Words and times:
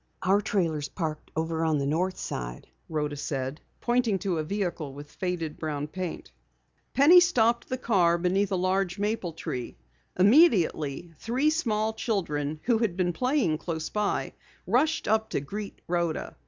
"Our 0.23 0.41
trailer 0.41 0.79
is 0.79 0.89
parked 0.89 1.29
over 1.35 1.63
at 1.63 1.77
the 1.77 1.85
north 1.85 2.17
side," 2.17 2.65
Rhoda 2.89 3.15
said, 3.15 3.61
pointing 3.81 4.17
to 4.25 4.39
a 4.39 4.43
vehicle 4.43 4.95
with 4.95 5.11
faded 5.11 5.59
brown 5.59 5.85
paint. 5.87 6.31
Penny 6.95 7.19
stopped 7.19 7.69
the 7.69 7.77
car 7.77 8.17
beneath 8.17 8.51
a 8.51 8.55
large 8.55 8.97
maple 8.97 9.31
tree. 9.33 9.77
Immediately 10.17 11.13
three 11.19 11.51
small 11.51 11.93
children 11.93 12.59
who 12.63 12.79
had 12.79 12.97
been 12.97 13.13
playing 13.13 13.59
close 13.59 13.89
by, 13.91 14.33
rushed 14.65 15.07
up 15.07 15.29
to 15.29 15.39
greet 15.39 15.81
Rhoda. 15.87 16.35